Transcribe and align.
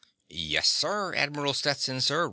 "Yes, 0.33 0.67
sir, 0.67 1.13
Admiral 1.13 1.53
Stetson, 1.53 2.01
sir. 2.01 2.19